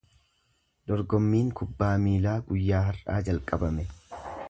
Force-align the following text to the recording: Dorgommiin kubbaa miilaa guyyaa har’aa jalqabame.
Dorgommiin 0.91 1.53
kubbaa 1.61 1.91
miilaa 2.07 2.35
guyyaa 2.51 2.83
har’aa 2.91 3.23
jalqabame. 3.31 3.89